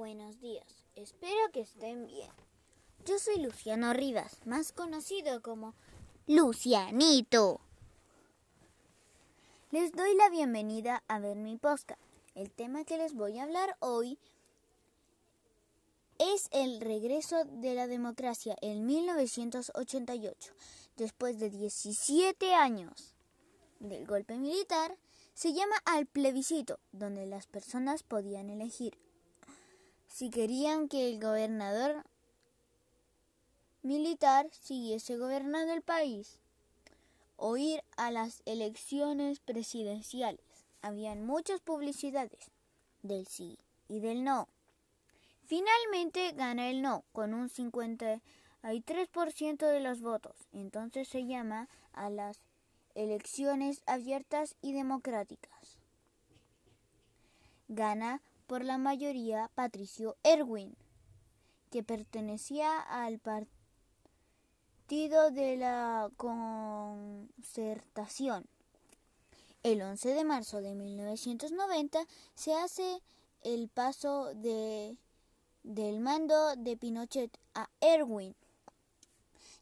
[0.00, 0.64] Buenos días,
[0.96, 2.30] espero que estén bien.
[3.04, 5.74] Yo soy Luciano Rivas, más conocido como
[6.26, 7.60] Lucianito.
[9.70, 12.00] Les doy la bienvenida a ver mi podcast.
[12.34, 14.18] El tema que les voy a hablar hoy
[16.16, 20.54] es el regreso de la democracia en 1988.
[20.96, 23.14] Después de 17 años
[23.80, 24.96] del golpe militar,
[25.34, 28.96] se llama al plebiscito, donde las personas podían elegir
[30.20, 32.04] si querían que el gobernador
[33.80, 36.38] militar siguiese gobernando el país
[37.36, 40.44] o ir a las elecciones presidenciales.
[40.82, 42.50] Habían muchas publicidades
[43.02, 43.56] del sí
[43.88, 44.46] y del no.
[45.46, 50.36] Finalmente gana el no con un 53% de los votos.
[50.52, 52.42] Entonces se llama a las
[52.94, 55.78] elecciones abiertas y democráticas.
[57.68, 60.74] Gana por la mayoría Patricio Erwin,
[61.70, 63.50] que pertenecía al Partido
[65.30, 68.48] de la Concertación.
[69.62, 72.00] El 11 de marzo de 1990
[72.34, 73.00] se hace
[73.44, 74.96] el paso de,
[75.62, 78.34] del mando de Pinochet a Erwin.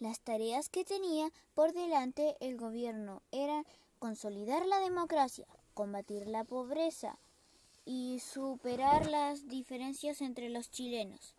[0.00, 3.64] Las tareas que tenía por delante el gobierno eran
[4.00, 7.16] consolidar la democracia, combatir la pobreza,
[7.84, 11.34] y superar las diferencias entre los chilenos.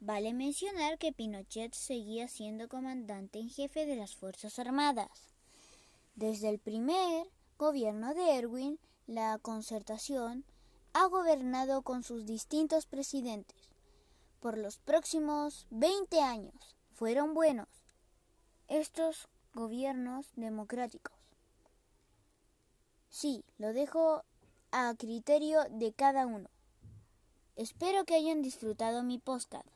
[0.00, 5.10] Vale mencionar que Pinochet seguía siendo comandante en jefe de las Fuerzas Armadas.
[6.14, 7.26] Desde el primer
[7.58, 10.44] gobierno de Erwin, la concertación
[10.92, 13.56] ha gobernado con sus distintos presidentes.
[14.40, 17.68] Por los próximos 20 años fueron buenos
[18.68, 21.16] estos gobiernos democráticos.
[23.08, 24.22] Sí, lo dejo
[24.72, 26.48] a criterio de cada uno.
[27.56, 29.66] Espero que hayan disfrutado mi podcast.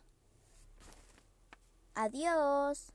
[1.95, 2.93] Adiós.